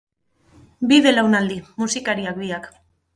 [0.91, 2.67] Bi belaunaldi, musikariak biak.